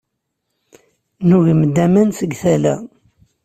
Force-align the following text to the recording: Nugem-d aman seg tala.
Nugem-d 1.27 1.75
aman 1.85 2.09
seg 2.19 2.31
tala. 2.41 2.75